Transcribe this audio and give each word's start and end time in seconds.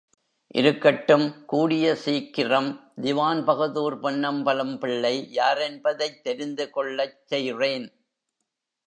இருக்கட்டும் 0.55 1.45
கூடிய 1.45 1.95
சீக்கிரம் 1.95 2.69
திவான்பகதூர் 3.01 3.97
பொன்னம்பலம் 3.99 4.77
பிள்ளை 4.77 5.29
யாரென்பதைத் 5.33 6.21
தெரிந்துகொள்ளச் 6.23 7.19
செய்றேன். 7.29 7.87